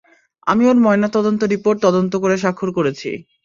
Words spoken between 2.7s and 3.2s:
করেছি।